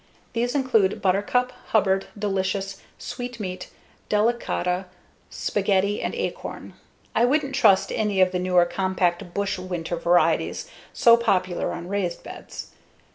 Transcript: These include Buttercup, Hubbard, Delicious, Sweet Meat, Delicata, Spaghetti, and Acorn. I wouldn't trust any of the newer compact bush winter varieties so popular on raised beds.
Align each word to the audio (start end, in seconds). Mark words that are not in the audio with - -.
These 0.33 0.55
include 0.55 0.99
Buttercup, 0.99 1.51
Hubbard, 1.67 2.07
Delicious, 2.17 2.81
Sweet 2.97 3.39
Meat, 3.39 3.69
Delicata, 4.09 4.85
Spaghetti, 5.29 6.01
and 6.01 6.15
Acorn. 6.15 6.73
I 7.13 7.23
wouldn't 7.25 7.53
trust 7.53 7.91
any 7.91 8.19
of 8.19 8.31
the 8.31 8.39
newer 8.39 8.65
compact 8.65 9.35
bush 9.35 9.59
winter 9.59 9.97
varieties 9.97 10.67
so 10.91 11.17
popular 11.17 11.71
on 11.71 11.87
raised 11.87 12.23
beds. 12.23 12.71